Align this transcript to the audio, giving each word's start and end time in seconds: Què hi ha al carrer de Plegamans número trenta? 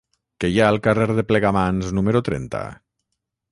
Què 0.43 0.49
hi 0.53 0.55
ha 0.61 0.69
al 0.73 0.79
carrer 0.87 1.07
de 1.19 1.27
Plegamans 1.33 1.93
número 2.01 2.25
trenta? 2.31 2.65